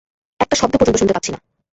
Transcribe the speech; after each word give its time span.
একটা 0.39 0.55
শব্দ 0.55 0.73
পর্যন্ত 0.77 0.97
শুনতে 0.97 1.13
পাচ্ছি 1.13 1.31
না। 1.31 1.39